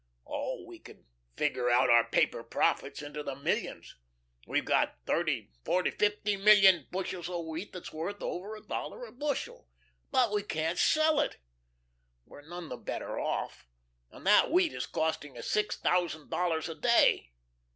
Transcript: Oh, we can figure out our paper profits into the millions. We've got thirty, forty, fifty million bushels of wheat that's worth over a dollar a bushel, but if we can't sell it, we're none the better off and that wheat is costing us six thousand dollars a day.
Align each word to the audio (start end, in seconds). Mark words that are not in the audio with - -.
Oh, 0.25 0.63
we 0.65 0.79
can 0.79 1.05
figure 1.37 1.69
out 1.69 1.91
our 1.91 2.09
paper 2.09 2.43
profits 2.43 3.03
into 3.03 3.21
the 3.21 3.35
millions. 3.35 3.97
We've 4.47 4.65
got 4.65 4.97
thirty, 5.05 5.51
forty, 5.63 5.91
fifty 5.91 6.37
million 6.37 6.87
bushels 6.89 7.29
of 7.29 7.45
wheat 7.45 7.71
that's 7.71 7.93
worth 7.93 8.19
over 8.19 8.55
a 8.55 8.61
dollar 8.63 9.05
a 9.05 9.11
bushel, 9.11 9.67
but 10.09 10.29
if 10.29 10.33
we 10.33 10.41
can't 10.41 10.79
sell 10.79 11.19
it, 11.19 11.37
we're 12.25 12.41
none 12.47 12.69
the 12.69 12.77
better 12.77 13.19
off 13.19 13.67
and 14.09 14.25
that 14.25 14.49
wheat 14.49 14.73
is 14.73 14.87
costing 14.87 15.37
us 15.37 15.45
six 15.51 15.77
thousand 15.79 16.31
dollars 16.31 16.67
a 16.67 16.73
day. 16.73 17.29